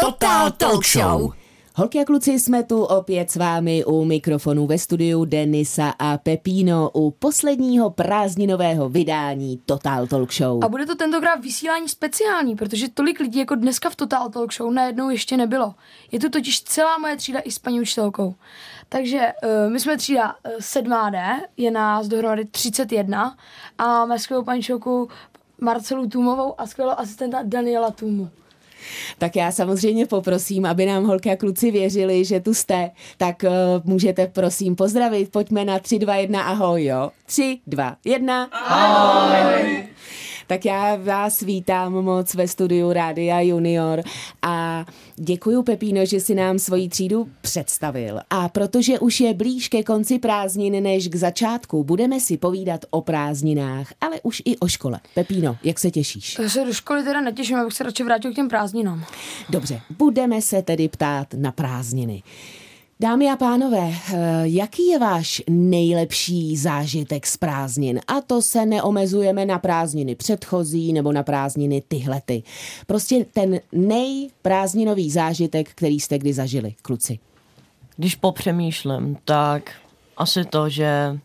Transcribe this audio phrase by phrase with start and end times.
[0.00, 1.32] Total Talk Show.
[1.74, 6.90] Holky a kluci, jsme tu opět s vámi u mikrofonu ve studiu Denisa a Pepíno
[6.94, 10.64] u posledního prázdninového vydání Total Talk Show.
[10.64, 14.72] A bude to tentokrát vysílání speciální, protože tolik lidí jako dneska v Total Talk Show
[14.72, 15.74] najednou ještě nebylo.
[16.12, 18.34] Je tu totiž celá moje třída i s paní učitelkou.
[18.88, 23.36] Takže uh, my jsme třída uh, 7D, je nás dohromady 31
[23.78, 24.62] a máme skvělou paní
[25.60, 28.30] Marcelu Tůmovou a skvělou asistenta Daniela Tůmu.
[29.18, 33.50] Tak já samozřejmě poprosím, aby nám holky a kluci věřili, že tu jste, tak uh,
[33.84, 35.32] můžete prosím pozdravit.
[35.32, 37.10] Pojďme na 3, 2, 1, ahoj, jo.
[37.26, 38.44] 3, 2, 1.
[38.52, 39.88] Ahoj.
[40.50, 44.02] Tak já vás vítám moc ve studiu Rádia Junior
[44.42, 44.86] a
[45.16, 48.20] děkuji Pepíno, že si nám svoji třídu představil.
[48.30, 53.00] A protože už je blíž ke konci prázdnin než k začátku, budeme si povídat o
[53.00, 55.00] prázdninách, ale už i o škole.
[55.14, 56.38] Pepíno, jak se těšíš?
[56.38, 59.04] Já se do školy teda netěším, abych se radši vrátil k těm prázdninám.
[59.50, 62.22] Dobře, budeme se tedy ptát na prázdniny.
[63.00, 68.00] Dámy a pánové, eh, jaký je váš nejlepší zážitek z prázdnin?
[68.06, 72.42] A to se neomezujeme na prázdniny předchozí nebo na prázdniny tyhlety.
[72.86, 77.18] Prostě ten nejprázdninový zážitek, který jste kdy zažili, kluci.
[77.96, 79.70] Když popřemýšlím, tak
[80.16, 81.18] asi to, že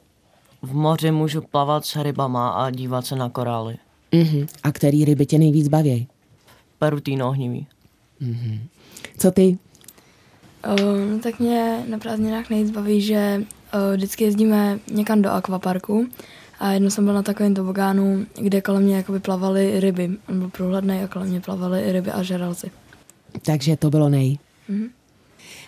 [0.61, 3.77] v moři můžu plavat s rybama a dívat se na korály.
[4.11, 4.47] Uh-huh.
[4.63, 6.07] A který ryby tě nejvíc baví?
[6.79, 7.67] Perutýno ohnivý.
[8.21, 8.59] Uh-huh.
[9.17, 9.57] Co ty?
[10.65, 16.07] Uh, tak mě na prázdninách nejvíc baví, že uh, vždycky jezdíme někam do akvaparku
[16.59, 20.09] a jednou jsem byl na takovém tobogánu, kde kolem mě jakoby plavaly ryby.
[20.29, 22.71] On byl průhledný a kolem mě plavaly ryby a žralci.
[23.41, 24.37] Takže to bylo nej.
[24.69, 24.89] Mhm.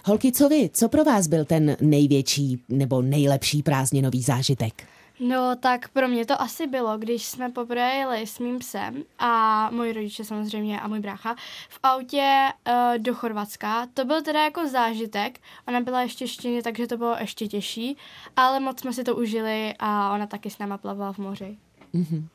[0.06, 0.70] Holky, co vy?
[0.74, 4.84] Co pro vás byl ten největší nebo nejlepší prázdninový zážitek?
[5.20, 9.70] No tak pro mě to asi bylo, když jsme poprvé jeli s mým psem a
[9.72, 11.36] moji rodiče samozřejmě a můj brácha
[11.70, 13.88] v autě uh, do Chorvatska.
[13.94, 17.98] To byl teda jako zážitek, ona byla ještě štěně, takže to bylo ještě těžší,
[18.36, 21.58] ale moc jsme si to užili a ona taky s náma plavala v moři.
[21.94, 22.28] Mm-hmm.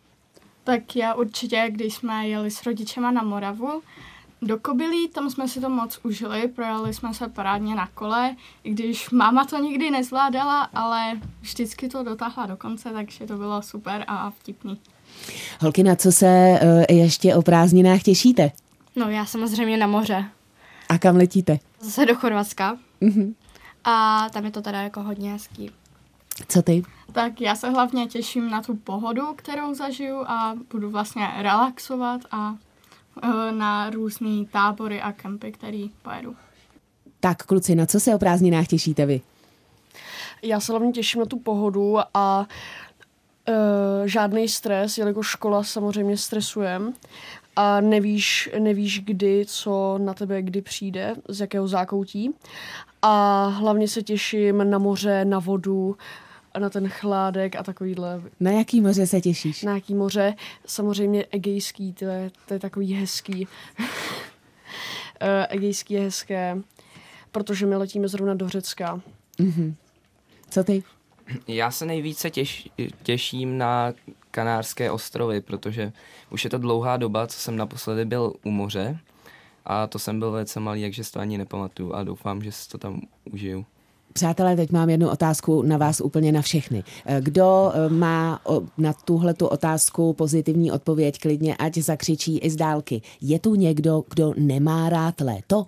[0.64, 3.82] Tak já určitě, když jsme jeli s rodičema na Moravu,
[4.42, 8.70] do Kobylí, tam jsme si to moc užili, projeli jsme se parádně na kole, i
[8.70, 14.04] když máma to nikdy nezvládala, ale vždycky to dotáhla do konce, takže to bylo super
[14.06, 14.80] a vtipný.
[15.60, 18.52] Holky, na co se uh, ještě o prázdninách těšíte?
[18.96, 20.24] No já samozřejmě na moře.
[20.88, 21.58] A kam letíte?
[21.80, 22.76] Zase do Chorvatska.
[23.02, 23.34] Mm-hmm.
[23.84, 25.70] A tam je to teda jako hodně hezký.
[26.48, 26.82] Co ty?
[27.12, 32.54] Tak já se hlavně těším na tu pohodu, kterou zažiju a budu vlastně relaxovat a
[33.50, 36.36] na různé tábory a kempy, který pojedu.
[37.20, 39.20] Tak kluci, na co se o prázdninách těšíte vy?
[40.42, 42.46] Já se hlavně těším na tu pohodu a
[43.48, 43.54] uh,
[44.04, 46.92] žádný stres, jelikož škola samozřejmě stresujeme
[47.56, 52.30] a nevíš, nevíš kdy, co na tebe kdy přijde, z jakého zákoutí.
[53.02, 55.96] A hlavně se těším na moře, na vodu,
[56.58, 58.22] na ten chládek a takovýhle.
[58.40, 59.62] Na jaký moře se těšíš?
[59.62, 60.34] Na jaký moře?
[60.66, 63.48] Samozřejmě egejský, to je, to je takový hezký.
[65.48, 66.58] egejský je hezké,
[67.32, 69.00] protože my letíme zrovna do Řecka.
[69.38, 69.74] Mm-hmm.
[70.50, 70.82] Co ty?
[71.48, 72.68] Já se nejvíce těš,
[73.02, 73.92] těším na
[74.30, 75.92] Kanárské ostrovy, protože
[76.30, 78.98] už je to dlouhá doba, co jsem naposledy byl u moře
[79.64, 82.68] a to jsem byl velice malý, takže si to ani nepamatuju a doufám, že si
[82.68, 83.66] to tam užiju.
[84.12, 86.84] Přátelé, teď mám jednu otázku na vás úplně na všechny.
[87.20, 88.40] Kdo eh, má
[88.78, 93.02] na tuhle tu otázku pozitivní odpověď, klidně ať zakřičí i z dálky.
[93.20, 95.64] Je tu někdo, kdo nemá rád léto?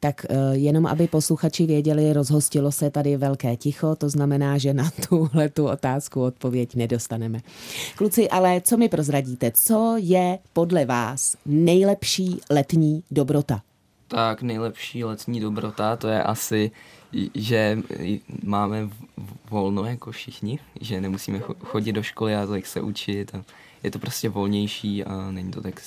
[0.00, 4.90] Tak eh, jenom, aby posluchači věděli, rozhostilo se tady velké ticho, to znamená, že na
[5.08, 7.40] tuhle tu otázku odpověď nedostaneme.
[7.96, 9.52] Kluci, ale co mi prozradíte?
[9.54, 13.62] Co je podle vás nejlepší letní dobrota?
[14.08, 16.70] Tak nejlepší letní dobrota, to je asi
[17.34, 17.78] že
[18.42, 18.88] máme
[19.50, 23.44] volno jako všichni, že nemusíme chodit do školy a tak se učit a
[23.82, 25.82] je to prostě volnější a není to tak,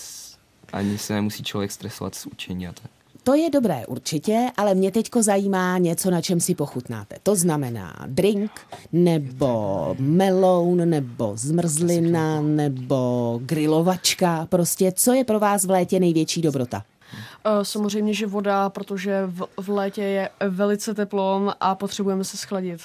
[0.74, 2.92] ani se nemusí člověk stresovat s učení a tak.
[3.24, 7.16] To je dobré určitě, ale mě teďko zajímá něco, na čem si pochutnáte.
[7.24, 8.52] To znamená drink,
[8.92, 14.48] nebo meloun, nebo zmrzlina, nebo grilovačka.
[14.50, 16.84] Prostě co je pro vás v létě největší dobrota?
[17.46, 22.82] Eh, samozřejmě, že voda, protože v, v létě je velice teplo a potřebujeme se schladit.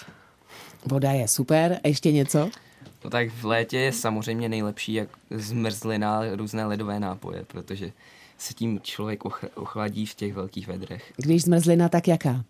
[0.87, 1.81] Voda je super.
[1.85, 2.51] A ještě něco?
[3.05, 7.93] No tak v létě je samozřejmě nejlepší jak zmrzlina, různé ledové nápoje, protože
[8.39, 11.13] se tím člověk ochladí v těch velkých vedrech.
[11.17, 12.45] Když zmrzlina, tak jaká?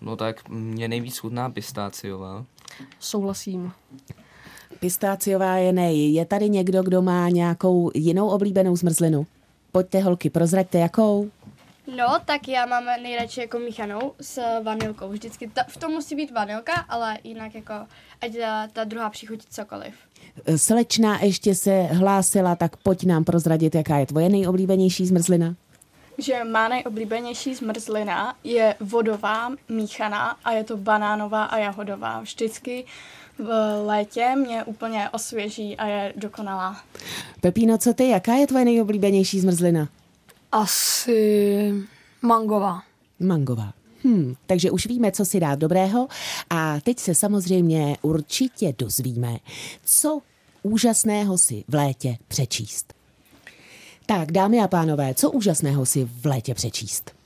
[0.00, 2.44] No tak mě nejvíc chutná pistáciová.
[3.00, 3.72] Souhlasím.
[4.80, 6.12] Pistáciová je nej.
[6.12, 9.26] Je tady někdo, kdo má nějakou jinou oblíbenou zmrzlinu?
[9.72, 11.30] Pojďte holky, prozraďte jakou?
[11.96, 15.08] No, tak já mám nejradši jako míchanou s vanilkou.
[15.08, 17.74] Vždycky ta, v tom musí být vanilka, ale jinak jako
[18.20, 19.94] ať ta, ta druhá příchuť cokoliv.
[20.56, 25.54] Slečna ještě se hlásila, tak pojď nám prozradit, jaká je tvoje nejoblíbenější zmrzlina.
[26.18, 32.20] Že má nejoblíbenější zmrzlina je vodová, míchaná a je to banánová a jahodová.
[32.20, 32.84] Vždycky
[33.38, 36.82] v létě mě úplně osvěží a je dokonalá.
[37.40, 39.88] Pepíno, co ty, jaká je tvoje nejoblíbenější zmrzlina?
[40.52, 41.72] Asi
[42.22, 42.82] mangová.
[43.20, 43.72] Mangová.
[44.04, 46.08] Hmm, takže už víme, co si dát dobrého
[46.50, 49.36] a teď se samozřejmě určitě dozvíme,
[49.84, 50.20] co
[50.62, 52.94] úžasného si v létě přečíst.
[54.06, 57.17] Tak, dámy a pánové, co úžasného si v létě přečíst?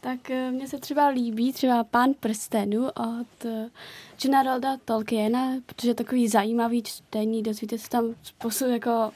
[0.00, 3.70] Tak eh, mně se třeba líbí třeba Pán prstenů od eh,
[4.22, 9.12] Generalda Tolkiena, protože je takový zajímavý čtení, dozvíte se tam spoustu jako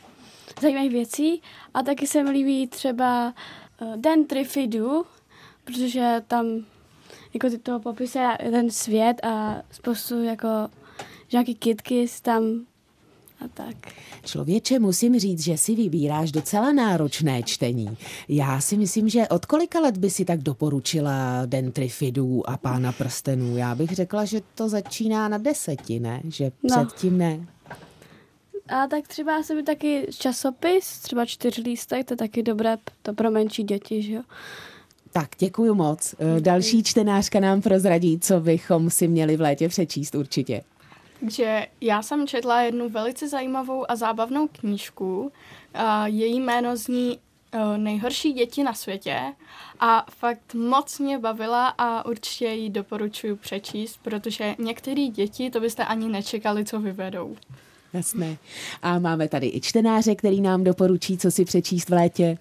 [0.61, 1.43] zajímavých věcí.
[1.75, 3.35] A taky se mi líbí třeba
[3.81, 5.07] uh, Den Trifidu,
[5.65, 6.47] protože tam
[7.35, 10.49] jako toho popisuje ten svět a spoustu jako
[11.33, 12.67] nějaký kitky tam
[13.45, 13.77] a tak.
[14.25, 17.97] Člověče, musím říct, že si vybíráš docela náročné čtení.
[18.29, 22.93] Já si myslím, že od kolika let by si tak doporučila Den Trifidů a Pána
[22.93, 23.57] prstenů?
[23.57, 26.21] Já bych řekla, že to začíná na deseti, ne?
[26.29, 26.87] Že No.
[26.87, 27.47] předtím ne.
[28.69, 33.31] A tak třeba se mi taky časopis, třeba čtyřlístek, to je taky dobré to pro
[33.31, 34.23] menší děti, že jo.
[35.13, 36.15] Tak, děkuji moc.
[36.19, 40.63] Eh, Další čtenářka nám prozradí, co bychom si měli v létě přečíst určitě.
[41.25, 45.33] Takže já jsem četla jednu velice zajímavou a zábavnou knížku.
[45.75, 47.19] A její jméno zní
[47.53, 49.21] eh, Nejhorší děti na světě
[49.81, 55.85] a fakt moc mě bavila a určitě ji doporučuji přečíst, protože některé děti to byste
[55.85, 57.37] ani nečekali, co vyvedou.
[57.93, 58.37] Jasné.
[58.83, 62.39] A máme tady i čtenáře, který nám doporučí, co si přečíst v létě.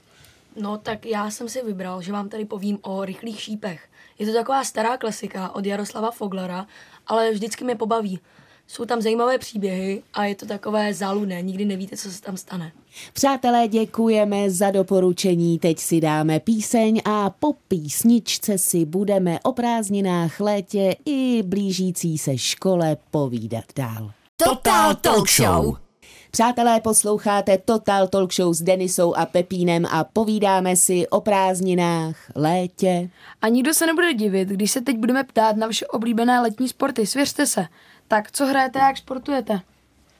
[0.55, 3.89] No tak já jsem si vybral, že vám tady povím o rychlých šípech.
[4.19, 6.67] Je to taková stará klasika od Jaroslava Foglera,
[7.07, 8.19] ale vždycky mě pobaví.
[8.73, 12.71] Jsou tam zajímavé příběhy a je to takové záludné, nikdy nevíte, co se tam stane.
[13.13, 15.59] Přátelé, děkujeme za doporučení.
[15.59, 22.37] Teď si dáme píseň a po písničce si budeme o prázdninách, létě i blížící se
[22.37, 24.11] škole povídat dál.
[24.37, 25.75] Total Talk Show.
[26.31, 33.09] Přátelé, posloucháte Total Talk Show s Denisou a Pepínem a povídáme si o prázdninách, létě.
[33.41, 37.07] A nikdo se nebude divit, když se teď budeme ptát na vaše oblíbené letní sporty.
[37.07, 37.65] Svěřte se.
[38.13, 39.61] Tak co hrajete a jak sportujete?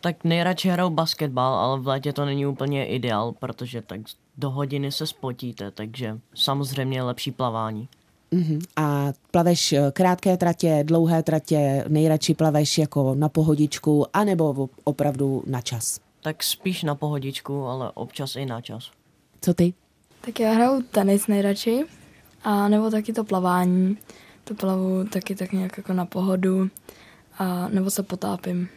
[0.01, 4.01] Tak nejradši hraju basketbal, ale v létě to není úplně ideál, protože tak
[4.37, 7.87] do hodiny se spotíte, takže samozřejmě je lepší plavání.
[8.31, 8.59] Mhm.
[8.75, 15.61] A plaveš eh, krátké tratě, dlouhé tratě, nejradši plaveš jako na pohodičku, anebo opravdu na
[15.61, 15.99] čas.
[16.21, 18.91] Tak spíš na pohodičku, ale občas i na čas.
[19.41, 19.73] Co ty?
[20.21, 21.85] Tak já hraju tenis nejradši,
[22.43, 23.97] a nebo taky to plavání.
[24.43, 26.69] To plavu taky tak nějak jako na pohodu,
[27.39, 28.69] a nebo se potápím.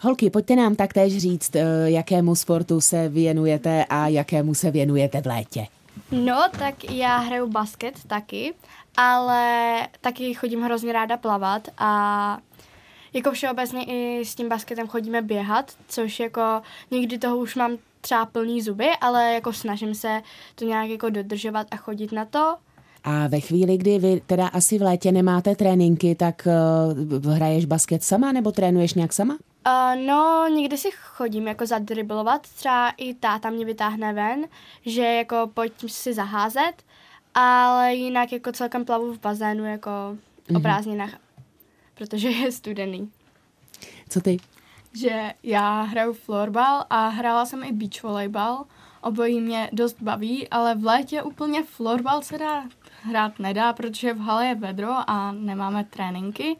[0.00, 5.26] Holky, pojďte nám taktéž říct, eh, jakému sportu se věnujete a jakému se věnujete v
[5.26, 5.66] létě.
[6.10, 8.54] No, tak já hraju basket taky,
[8.96, 12.38] ale taky chodím hrozně ráda plavat a
[13.12, 18.26] jako všeobecně i s tím basketem chodíme běhat, což jako někdy toho už mám třeba
[18.26, 20.22] plný zuby, ale jako snažím se
[20.54, 22.56] to nějak jako dodržovat a chodit na to.
[23.08, 26.48] A ve chvíli, kdy vy teda asi v létě nemáte tréninky, tak
[27.22, 29.34] uh, hraješ basket sama nebo trénuješ nějak sama?
[29.34, 34.44] Uh, no, někdy si chodím jako zadriblovat, třeba i táta mě vytáhne ven,
[34.86, 36.72] že jako pojď si zaházet,
[37.34, 40.56] ale jinak jako celkem plavu v bazénu jako mm-hmm.
[40.56, 41.10] o prázdninách,
[41.94, 43.10] protože je studený.
[44.08, 44.36] Co ty?
[44.92, 48.64] Že já hraju florbal a hrála jsem i beach volejbal.
[49.00, 52.64] Obojí mě dost baví, ale v létě úplně florbal se dá
[53.08, 56.56] hrát nedá, protože v hale je vedro a nemáme tréninky.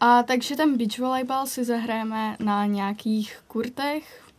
[0.00, 4.30] A takže ten beach volejbal si zahrajeme na nějakých kurtech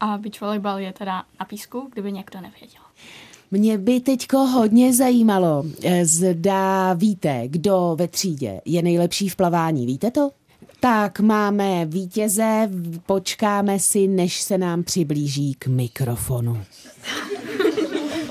[0.00, 2.82] a beach volejbal je teda na písku, kdyby někdo nevěděl.
[3.50, 9.86] Mě by teďko hodně zajímalo, eh, zda víte, kdo ve třídě je nejlepší v plavání.
[9.86, 10.30] Víte to?
[10.80, 12.70] Tak máme vítěze,
[13.06, 16.64] počkáme si, než se nám přiblíží k mikrofonu.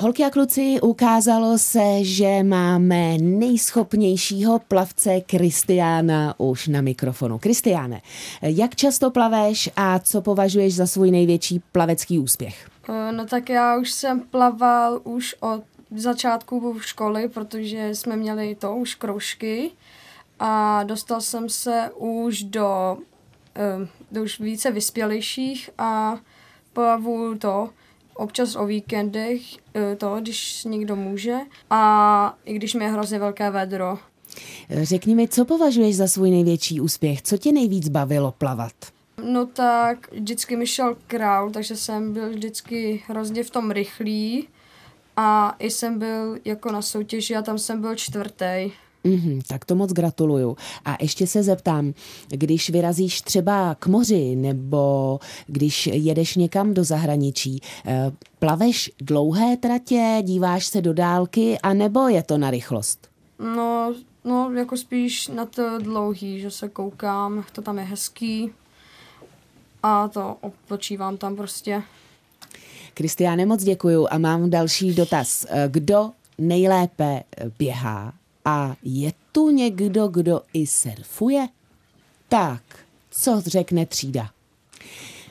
[0.03, 7.39] Holky a kluci, ukázalo se, že máme nejschopnějšího plavce Kristiána už na mikrofonu.
[7.39, 8.01] Kristiáne,
[8.41, 12.69] jak často plaveš a co považuješ za svůj největší plavecký úspěch?
[13.11, 15.63] No tak já už jsem plaval už od
[15.95, 19.71] začátku školy, protože jsme měli to už kroužky
[20.39, 22.97] a dostal jsem se už do,
[24.11, 26.17] do už více vyspělejších a
[26.73, 27.69] plavu to
[28.13, 29.41] občas o víkendech,
[29.75, 31.37] eh, to, když někdo může.
[31.69, 33.99] A i když mi je hrozně velké vedro.
[34.81, 37.21] Řekni mi, co považuješ za svůj největší úspěch?
[37.21, 38.73] Co tě nejvíc bavilo plavat?
[39.23, 44.47] No tak vždycky mi šel král, takže jsem byl vždycky hrozně v tom rychlý.
[45.17, 48.71] A i jsem byl jako na soutěži a tam jsem byl čtvrtý.
[49.05, 50.57] Mm-hmm, tak to moc gratuluju.
[50.85, 51.93] A ještě se zeptám,
[52.27, 60.17] když vyrazíš třeba k moři nebo když jedeš někam do zahraničí, eh, plaveš dlouhé tratě,
[60.21, 63.07] díváš se do dálky, anebo je to na rychlost?
[63.39, 63.93] No,
[64.23, 68.51] no jako spíš na to dlouhý, že se koukám, to tam je hezký
[69.83, 71.83] a to odpočívám tam prostě.
[72.93, 75.45] Kristiáne, moc děkuju a mám další dotaz.
[75.49, 77.23] Eh, Kdo nejlépe
[77.59, 78.13] běhá
[78.45, 81.47] a je tu někdo, kdo i surfuje?
[82.29, 82.61] Tak,
[83.11, 84.29] co řekne třída?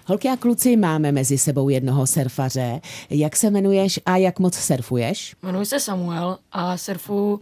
[0.06, 2.80] Holky a kluci, máme mezi sebou jednoho surfaře.
[3.10, 5.36] Jak se jmenuješ a jak moc surfuješ?
[5.42, 7.40] Jmenuji se Samuel a surfu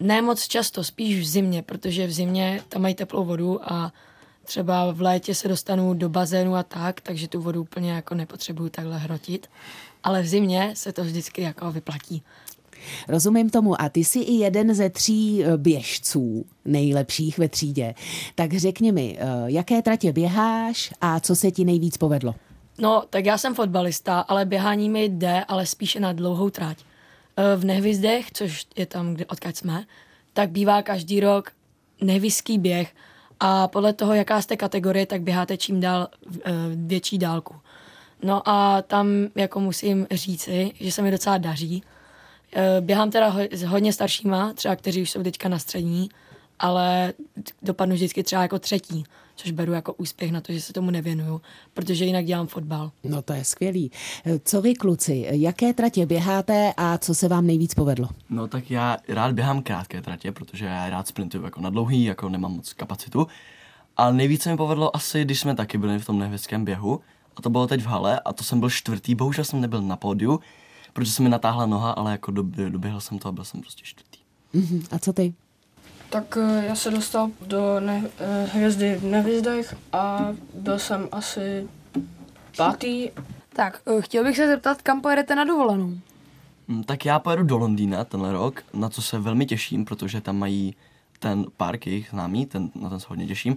[0.00, 3.92] ne moc často, spíš v zimě, protože v zimě tam mají teplou vodu a
[4.44, 8.68] třeba v létě se dostanu do bazénu a tak, takže tu vodu úplně jako nepotřebuju
[8.68, 9.46] takhle hrotit.
[10.02, 12.22] Ale v zimě se to vždycky jako vyplatí.
[13.08, 17.94] Rozumím tomu a ty jsi i jeden ze tří eh, běžců nejlepších ve třídě.
[18.34, 22.34] Tak řekni mi, eh, jaké tratě běháš a co se ti nejvíc povedlo?
[22.78, 26.78] No, tak já jsem fotbalista, ale běhání mi jde, ale spíše na dlouhou trať.
[27.36, 29.84] Eh, V Nehvizdech, což je tam, kde, odkud jsme,
[30.32, 31.50] tak bývá každý rok
[32.00, 32.94] nehvizský běh
[33.40, 36.08] a podle toho, jaká jste kategorie, tak běháte čím dál
[36.74, 37.54] větší dálku.
[38.22, 41.82] No a tam jako musím říci, že se mi docela daří.
[42.54, 46.08] Eh, Běhám teda ho- s hodně staršíma, třeba kteří už jsou teďka na střední,
[46.58, 47.12] ale
[47.62, 49.04] dopadnu vždycky třeba jako třetí,
[49.36, 51.40] což beru jako úspěch na to, že se tomu nevěnuju,
[51.74, 52.90] protože jinak dělám fotbal.
[53.04, 53.90] No to je skvělý.
[54.26, 58.08] Eh, Co vy kluci, jaké tratě běháte a co se vám nejvíc povedlo?
[58.30, 62.28] No tak já rád běhám krátké tratě, protože já rád sprintuju jako na dlouhý, jako
[62.28, 63.26] nemám moc kapacitu.
[63.96, 67.00] A nejvíc se mi povedlo asi, když jsme taky byli v tom nehvězdském běhu.
[67.36, 69.96] A to bylo teď v hale a to jsem byl čtvrtý, bohužel jsem nebyl na
[69.96, 70.40] pódiu,
[70.94, 73.82] protože se mi natáhla noha, ale jako dob- doběhl jsem to a byl jsem prostě
[73.84, 74.18] čtvrtý.
[74.52, 74.82] Mhm.
[74.90, 75.34] A co ty?
[76.10, 81.68] Tak eh, já se dostal do ne- eh, hvězdy v Nevězdech a byl jsem asi
[82.56, 83.10] pátý.
[83.56, 85.92] Tak, eh, chtěl bych se zeptat, kam pojedete na dovolenou?
[86.68, 90.36] Mm, Tak já pojedu do Londýna tenhle rok, na co se velmi těším, protože tam
[90.38, 90.74] mají
[91.18, 93.56] ten park jejich známý, ten, na ten se hodně těším.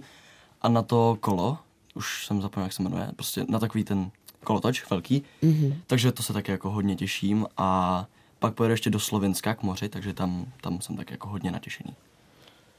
[0.62, 1.58] A na to kolo,
[1.94, 4.10] už jsem zapomněl, jak se jmenuje, prostě na takový ten
[4.48, 5.22] kolotoč velký.
[5.42, 5.74] Mhm.
[5.86, 8.06] Takže to se taky jako hodně těším a
[8.38, 11.94] pak pojedu ještě do Slovenska k moři, takže tam, tam jsem tak jako hodně natěšený.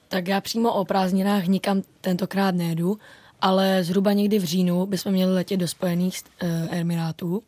[0.08, 2.98] Tak já přímo o prázdninách nikam tentokrát nejedu,
[3.42, 7.44] ale zhruba někdy v říjnu bychom měli letět do Spojených uh, Emirátů.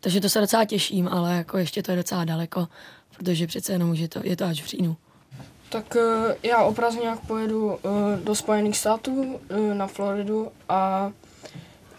[0.00, 2.68] Takže to se docela těším, ale jako ještě to je docela daleko,
[3.16, 4.96] protože přece jenom je to, je to až v říjnu.
[5.68, 11.12] Tak eh, já o prázdninách pojedu eh, do Spojených států, eh, na Floridu a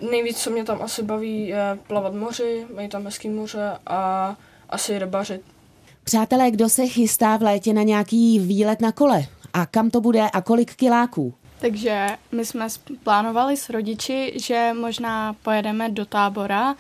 [0.09, 4.35] nejvíc, co mě tam asi baví, je plavat moři, mají tam hezký moře a
[4.69, 5.41] asi rybařit.
[6.03, 9.23] Přátelé, kdo se chystá v létě na nějaký výlet na kole?
[9.53, 11.33] A kam to bude a kolik kiláků?
[11.59, 12.67] Takže my jsme
[13.03, 16.75] plánovali s rodiči, že možná pojedeme do tábora,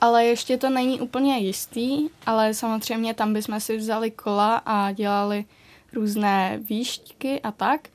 [0.00, 5.44] ale ještě to není úplně jistý, ale samozřejmě tam bychom si vzali kola a dělali
[5.92, 7.88] různé výšťky a tak.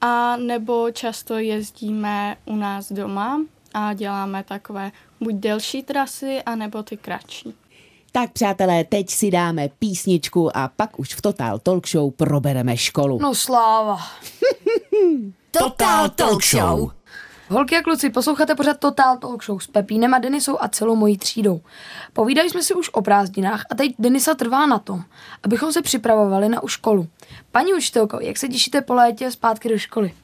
[0.00, 3.40] A nebo často jezdíme u nás doma
[3.74, 7.54] a děláme takové buď delší trasy, anebo ty kratší.
[8.12, 13.18] Tak přátelé, teď si dáme písničku a pak už v Total Talk Show probereme školu.
[13.22, 13.98] No sláva.
[15.50, 16.90] Total Talk Show.
[17.48, 21.18] Holky a kluci, posloucháte pořád Total Talk Show s Pepínem a Denisou a celou mojí
[21.18, 21.60] třídou.
[22.12, 25.02] Povídali jsme si už o prázdninách a teď Denisa trvá na tom,
[25.42, 27.06] abychom se připravovali na školu.
[27.52, 30.14] Paní učitelko, jak se těšíte po létě zpátky do školy?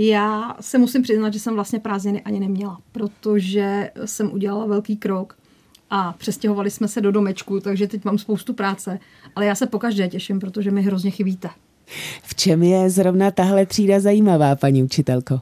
[0.00, 5.36] Já se musím přiznat, že jsem vlastně prázdniny ani neměla, protože jsem udělala velký krok
[5.90, 8.98] a přestěhovali jsme se do domečku, takže teď mám spoustu práce,
[9.36, 11.48] ale já se pokaždé těším, protože mi hrozně chybíte.
[12.22, 15.40] V čem je zrovna tahle třída zajímavá, paní učitelko?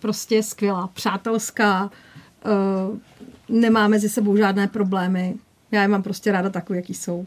[0.00, 1.90] Prostě skvělá, přátelská,
[2.44, 2.98] uh,
[3.48, 5.34] nemá mezi sebou žádné problémy.
[5.70, 7.26] Já je mám prostě ráda takový, jaký jsou.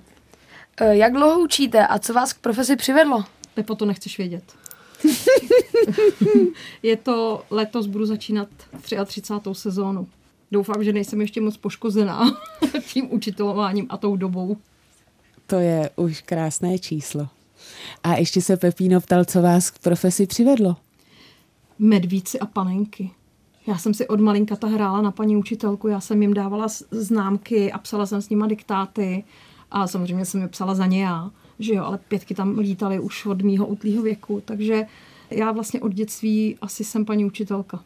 [0.82, 3.24] E, jak dlouho učíte a co vás k profesi přivedlo?
[3.54, 4.61] Pepo, to nechceš vědět.
[6.84, 8.48] je to letos, budu začínat
[8.82, 9.22] 33.
[9.54, 10.08] sezónu.
[10.52, 12.38] Doufám, že nejsem ještě moc poškozená
[12.94, 14.58] tím učitelováním a tou dobou.
[15.48, 17.28] To je už krásné číslo.
[18.04, 20.76] A ještě se Pepíno ptal, co vás k profesi přivedlo.
[21.80, 23.12] Medvíci a panenky.
[23.68, 27.78] Já jsem si od malinkata hrála na paní učitelku, já jsem jim dávala známky a
[27.78, 29.24] psala jsem s nima diktáty
[29.72, 31.32] a samozřejmě jsem je psala za ně já,
[31.64, 34.86] že jo, ale pětky tam lítaly už od mýho útlýho věku, takže
[35.30, 37.84] já vlastně od dětství asi jsem paní učitelka.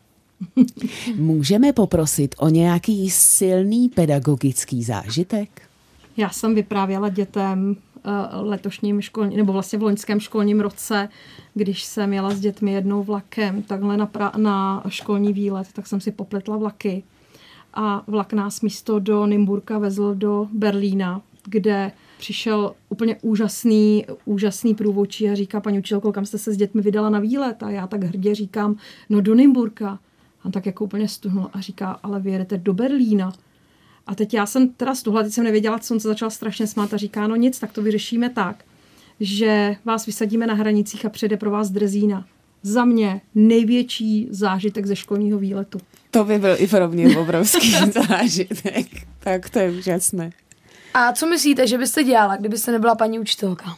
[1.15, 5.61] Můžeme poprosit o nějaký silný pedagogický zážitek?
[6.17, 11.09] Já jsem vyprávěla dětem eh, letošním školním, nebo vlastně v loňském školním roce,
[11.53, 16.01] když jsem jela s dětmi jednou vlakem, takhle na, pra, na školní výlet, tak jsem
[16.01, 17.03] si popletla vlaky.
[17.73, 25.29] A vlak nás místo do Nymburka vezl do Berlína, kde přišel úplně úžasný, úžasný průvodčí
[25.29, 27.63] a říká, paní učitelko, kam jste se s dětmi vydala na výlet?
[27.63, 28.75] A já tak hrdě říkám,
[29.09, 29.99] no do Nymburka.
[30.43, 33.33] A tak jako úplně stuhnul a říká, ale vy jedete do Berlína.
[34.07, 36.67] A teď já jsem teda z tohle, teď jsem nevěděla, co on se začal strašně
[36.67, 38.63] smát a říká, no nic, tak to vyřešíme tak,
[39.19, 42.25] že vás vysadíme na hranicích a přijde pro vás drezína.
[42.63, 45.79] Za mě největší zážitek ze školního výletu.
[46.11, 47.71] To by byl i pro mě obrovský
[48.07, 48.87] zážitek.
[49.19, 50.31] Tak to je úžasné.
[50.97, 53.77] A co myslíte, že byste dělala, kdybyste nebyla paní učitelka?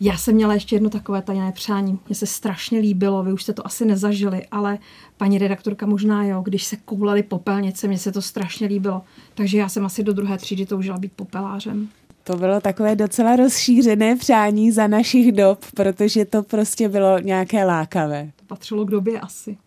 [0.00, 1.98] Já jsem měla ještě jedno takové tajné přání.
[2.06, 4.78] Mně se strašně líbilo, vy už jste to asi nezažili, ale
[5.16, 9.02] paní redaktorka možná jo, když se koulaly popelnice, mně se to strašně líbilo.
[9.34, 11.88] Takže já jsem asi do druhé třídy toužila být popelářem.
[12.24, 18.30] To bylo takové docela rozšířené přání za našich dob, protože to prostě bylo nějaké lákavé.
[18.36, 19.58] To patřilo k době asi.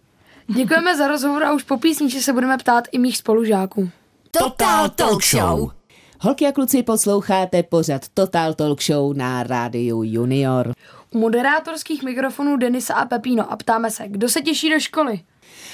[0.48, 3.90] Děkujeme za rozhovor a už po písničce se budeme ptát i mých spolužáků.
[4.32, 5.79] Total Talk Show.
[6.22, 10.74] Holky a kluci, posloucháte pořad Total Talk Show na rádiu Junior.
[11.12, 15.20] U moderátorských mikrofonů Denisa a Pepíno a ptáme se, kdo se těší do školy?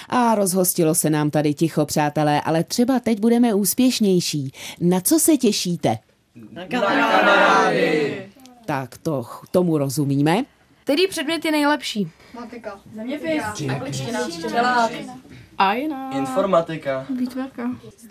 [0.10, 4.52] A rozhostilo se nám tady ticho, přátelé, ale třeba teď budeme úspěšnější.
[4.82, 5.98] Na co se těšíte?
[6.52, 8.26] Na kamarády.
[8.66, 10.44] Tak to, tomu rozumíme.
[10.84, 12.12] Který předmět je nejlepší?
[12.34, 12.80] Matika.
[12.96, 13.44] Zeměpis.
[13.70, 14.90] Angličtina.
[15.58, 16.12] A jiná.
[16.12, 17.06] Informatika.
[17.10, 17.70] Výtvarka.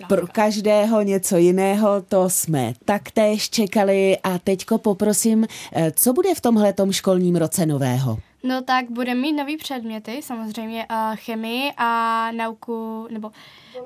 [0.08, 6.40] Pro každého něco jiného, to jsme taktéž čekali a teďko poprosím, eh, co bude v
[6.40, 8.18] tomhletom školním roce nového?
[8.42, 13.30] No tak budeme mít nový předměty, samozřejmě uh, chemii a nauku, nebo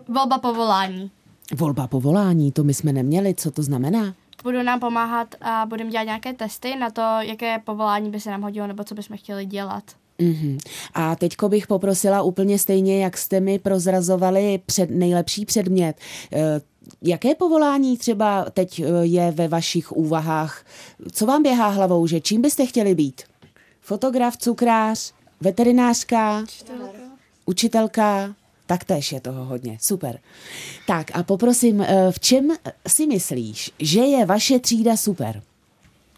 [0.09, 1.11] volba povolání.
[1.57, 4.15] Volba povolání, to my jsme neměli, co to znamená?
[4.43, 8.43] Budou nám pomáhat a budeme dělat nějaké testy na to, jaké povolání by se nám
[8.43, 9.85] hodilo, nebo co bychom chtěli dělat.
[10.19, 10.59] Mhm.
[10.95, 15.97] A teďko bych poprosila úplně stejně, jak jste mi prozrazovali před, nejlepší předmět.
[16.33, 16.61] Eh,
[17.03, 20.65] Jaké povolání třeba teď eh, je ve vašich úvahách?
[21.13, 23.23] Co vám běhá hlavou, že čím byste chtěli být?
[23.81, 26.45] Fotograf, cukrář, veterinářka,
[27.47, 28.35] učitelka?
[28.67, 30.19] Tak též je toho hodně, super.
[30.87, 32.51] Tak a poprosím, eh, v čem
[32.89, 35.43] si myslíš, že je vaše třída super?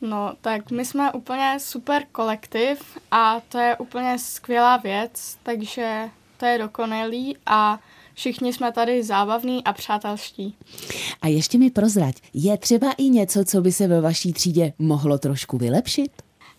[0.00, 6.46] No, tak my jsme úplně super kolektiv a to je úplně skvělá věc, takže to
[6.46, 7.78] je dokonalý a
[8.14, 10.56] všichni jsme tady zábavní a přátelští.
[11.22, 15.18] A ještě mi prozrať, je třeba i něco, co by se ve vaší třídě mohlo
[15.18, 16.12] trošku vylepšit?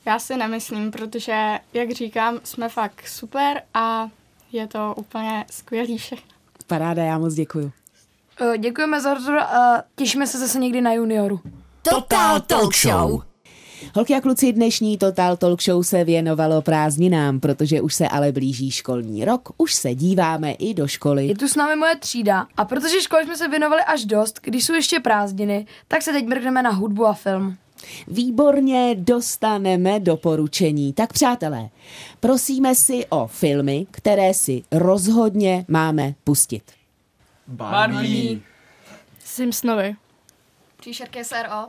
[0.06, 4.10] Já si nemyslím, protože, jak říkám, jsme fakt super a
[4.52, 6.32] je to úplně skvělý všechno.
[6.68, 7.72] Paráda, já moc děkuju.
[8.42, 11.40] Eh, Děkujeme za rozhovor a těšíme se zase někdy na junioru.
[11.82, 13.24] Total Talk Show.
[13.96, 18.72] Holky a kluci, dnešní Total Talk Show se věnovalo prázdninám, protože už se ale blíží
[18.72, 21.28] školní rok, už se díváme i do školy.
[21.28, 24.66] Je tu s námi moje třída a protože školy jsme se věnovali až dost, když
[24.66, 27.58] jsou ještě prázdniny, tak se teď mrkneme na hudbu a film.
[28.08, 30.94] Výborně dostaneme doporučení.
[30.94, 31.70] Tak přátelé,
[32.20, 36.64] prosíme si o filmy, které si rozhodně máme pustit.
[37.48, 38.40] Barbie.
[39.26, 39.96] Simpsonovi.
[40.78, 41.68] Příšerky SRO.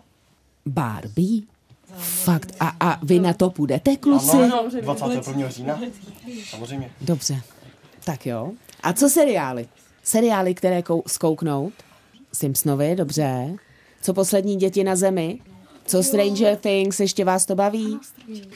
[0.67, 1.52] Barbie?
[1.99, 2.53] Fakt.
[2.61, 4.37] A, a vy na to půjdete, kluci?
[4.37, 5.49] Ano, 21.
[5.49, 5.81] října.
[6.51, 6.91] Samozřejmě.
[7.01, 7.41] Dobře.
[8.05, 8.53] Tak jo.
[8.83, 9.69] A co seriály?
[10.05, 11.73] Seriály, které kou- zkouknout?
[12.33, 13.55] Simpsonovi, dobře.
[14.03, 15.39] Co poslední děti na zemi?
[15.87, 17.99] Co Stranger Things, ještě vás to baví?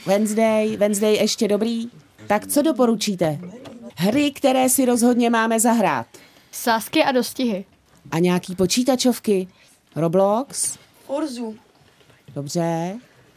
[0.07, 1.91] Wednesday, Wednesday ještě dobrý?
[2.27, 3.39] Tak co doporučíte?
[3.97, 6.07] Hry, které si rozhodně máme zahrát.
[6.53, 7.65] Sásky a dostihy.
[8.11, 9.49] A nějaký počítačovky?
[9.97, 10.79] Roblox?
[11.07, 11.57] Forzu.
[12.35, 12.97] Dobře.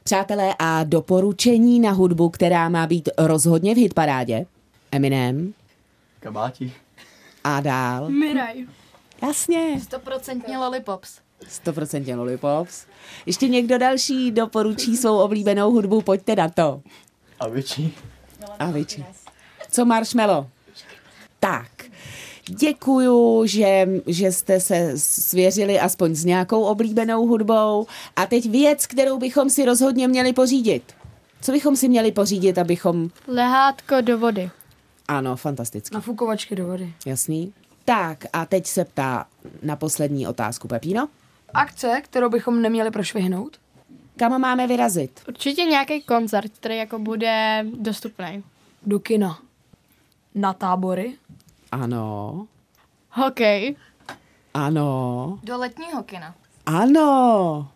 [0.10, 4.45] Přátelé, a doporučení na hudbu, která má být rozhodně v hitparádě?
[4.91, 5.54] Eminem?
[6.19, 6.74] Kabáti.
[7.43, 8.10] A dál?
[8.10, 8.65] Miraj.
[9.22, 9.80] Jasně.
[9.84, 11.19] Stoprocentně lollipops.
[11.65, 12.86] 100% Lollipops.
[13.26, 16.82] Ještě někdo další doporučí svou oblíbenou hudbu, pojďte na to.
[17.39, 17.93] A větší.
[18.60, 19.06] A větší.
[19.72, 20.48] Co Marshmallow?
[21.39, 21.78] Tak,
[22.49, 27.88] děkuju, že, že jste se svěřili aspoň s nějakou oblíbenou hudbou.
[28.15, 30.83] A teď věc, kterou bychom si rozhodně měli pořídit.
[31.41, 33.09] Co bychom si měli pořídit, abychom...
[33.27, 34.49] Lehátko do vody.
[35.07, 35.95] Ano, fantasticky.
[35.95, 36.93] Nafukovačky do vody.
[37.05, 37.53] Jasný.
[37.85, 39.25] Tak a teď se ptá
[39.63, 41.09] na poslední otázku Pepíno.
[41.53, 43.57] Akce, kterou bychom neměli prošvihnout?
[44.17, 45.21] Kam máme vyrazit?
[45.27, 48.43] Určitě nějaký koncert, který jako bude dostupný.
[48.85, 49.39] Do kina.
[50.35, 51.13] Na tábory.
[51.71, 52.47] Ano,
[53.12, 53.75] Hokej.
[54.53, 56.36] ano, Do letního kina.
[56.65, 57.67] ano.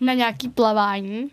[0.00, 1.28] Na nějaký plavání.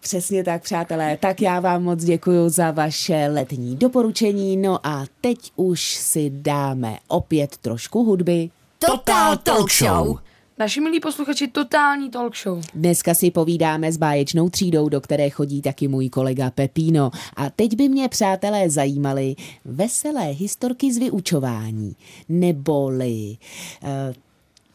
[0.00, 1.16] Přesně tak, přátelé.
[1.16, 4.56] Tak já vám moc děkuji za vaše letní doporučení.
[4.56, 8.50] No a teď už si dáme opět trošku hudby.
[8.78, 10.18] Total Talk Show.
[10.58, 12.62] Naši milí posluchači, totální talk show.
[12.74, 17.10] Dneska si povídáme s báječnou třídou, do které chodí taky můj kolega Pepíno.
[17.36, 21.96] A teď by mě, přátelé, zajímaly veselé historky z vyučování.
[22.28, 23.36] Neboli,
[23.82, 24.14] eh,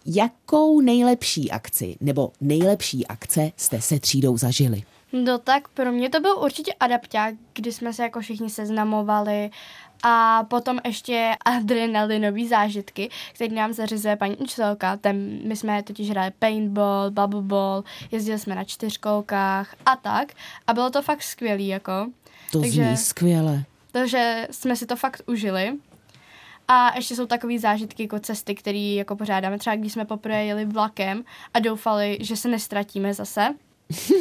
[0.05, 4.83] jakou nejlepší akci nebo nejlepší akce jste se třídou zažili?
[5.13, 9.49] No tak pro mě to byl určitě adapták, kdy jsme se jako všichni seznamovali
[10.03, 14.97] a potom ještě adrenalinový zážitky, který nám zařizuje paní učitelka.
[14.97, 20.33] Ten, my jsme totiž hráli paintball, bubble ball, jezdili jsme na čtyřkolkách a tak.
[20.67, 22.07] A bylo to fakt skvělý, jako.
[22.51, 23.63] To Takže- zní skvěle.
[23.91, 25.73] Takže jsme si to fakt užili.
[26.67, 29.57] A ještě jsou takové zážitky jako cesty, které jako pořádáme.
[29.57, 33.47] Třeba když jsme poprvé jeli vlakem a doufali, že se nestratíme zase.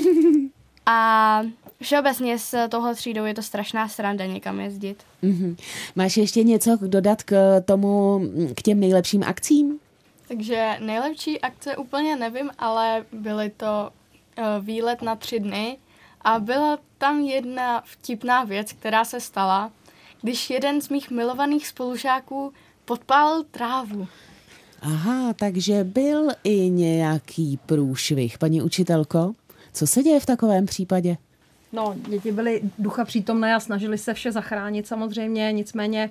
[0.87, 1.43] a
[1.83, 5.03] všeobecně s touhle třídou je to strašná sranda někam jezdit.
[5.23, 5.57] Mhm.
[5.97, 8.21] Máš ještě něco dodat k tomu,
[8.57, 9.79] k těm nejlepším akcím?
[10.29, 13.91] Takže nejlepší akce úplně nevím, ale byly to
[14.39, 15.79] uh, výlet na tři dny
[16.21, 19.73] a byla tam jedna vtipná věc, která se stala,
[20.23, 22.53] když jeden z mých milovaných spolužáků
[22.85, 24.09] podpálil trávu.
[24.83, 28.39] Aha, takže byl i nějaký průšvih.
[28.39, 29.33] Paní učitelko,
[29.73, 31.17] co se děje v takovém případě?
[31.73, 36.11] No, děti byly ducha přítomné a snažili se vše zachránit samozřejmě, nicméně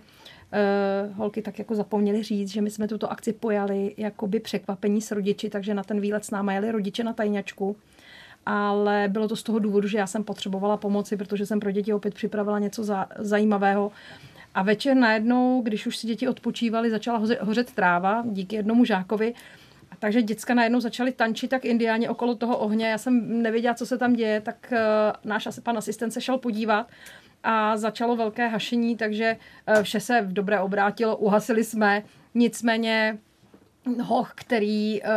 [1.09, 5.11] uh, holky tak jako zapomněly říct, že my jsme tuto akci pojali jakoby překvapení s
[5.11, 7.75] rodiči, takže na ten výlet s náma jeli rodiče na tajňačku.
[8.45, 11.93] Ale bylo to z toho důvodu, že já jsem potřebovala pomoci, protože jsem pro děti
[11.93, 13.91] opět připravila něco za, zajímavého.
[14.55, 19.33] A večer najednou, když už si děti odpočívali, začala hoře, hořet tráva díky jednomu žákovi.
[19.99, 22.88] Takže děcka najednou začaly tančit tak indiáně okolo toho ohně.
[22.88, 26.38] Já jsem nevěděla, co se tam děje, tak uh, náš asi pan asistent se šel
[26.38, 26.88] podívat
[27.43, 32.03] a začalo velké hašení, takže uh, vše se v dobré obrátilo, uhasili jsme.
[32.36, 33.17] Nicméně
[34.03, 35.10] hoch, který uh,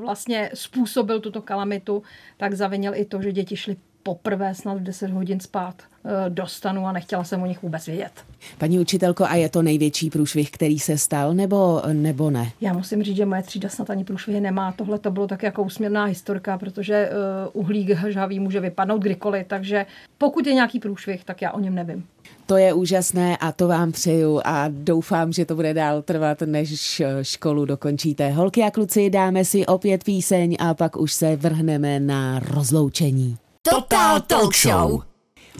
[0.00, 2.02] vlastně způsobil tuto kalamitu,
[2.36, 6.46] tak zavinil i to, že děti šly poprvé snad v 10 hodin spát uh, do
[6.46, 8.12] stanu a nechtěla jsem o nich vůbec vědět.
[8.58, 12.52] Paní učitelko, a je to největší průšvih, který se stal, nebo, nebo ne?
[12.60, 14.72] Já musím říct, že moje třída snad ani průšvihy nemá.
[14.72, 17.10] Tohle to bylo tak jako úsměvná historka, protože
[17.52, 19.86] uh, uhlík žhavý může vypadnout kdykoliv, takže
[20.18, 22.04] pokud je nějaký průšvih, tak já o něm nevím.
[22.46, 27.02] To je úžasné a to vám přeju a doufám, že to bude dál trvat, než
[27.22, 28.30] školu dokončíte.
[28.30, 33.36] Holky a kluci, dáme si opět píseň a pak už se vrhneme na rozloučení.
[33.62, 35.07] Total Talk Show.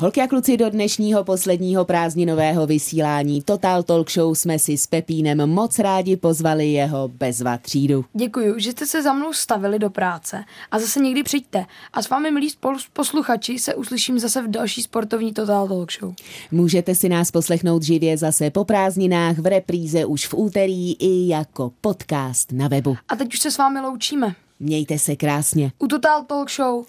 [0.00, 5.46] Holky a kluci do dnešního posledního prázdninového vysílání Total Talk Show jsme si s Pepínem
[5.46, 8.04] moc rádi pozvali jeho bezva třídu.
[8.14, 11.66] Děkuji, že jste se za mnou stavili do práce a zase někdy přijďte.
[11.92, 12.48] A s vámi, milí
[12.92, 16.14] posluchači, se uslyším zase v další sportovní Total Talk Show.
[16.50, 21.72] Můžete si nás poslechnout živě zase po prázdninách v repríze už v úterý i jako
[21.80, 22.96] podcast na webu.
[23.08, 24.34] A teď už se s vámi loučíme.
[24.60, 25.72] Mějte se krásně.
[25.78, 26.84] U Total Talk Show.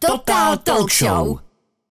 [0.00, 1.49] Total Talk Show.